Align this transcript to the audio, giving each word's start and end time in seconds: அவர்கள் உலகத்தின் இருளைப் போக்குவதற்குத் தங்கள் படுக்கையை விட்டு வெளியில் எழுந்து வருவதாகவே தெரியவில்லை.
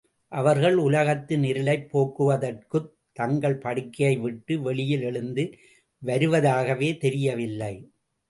அவர்கள் 0.31 0.75
உலகத்தின் 0.75 1.43
இருளைப் 1.43 1.89
போக்குவதற்குத் 1.91 2.87
தங்கள் 3.13 3.57
படுக்கையை 3.57 4.17
விட்டு 4.17 4.61
வெளியில் 4.61 5.01
எழுந்து 5.01 5.43
வருவதாகவே 6.01 6.97
தெரியவில்லை. 6.97 7.73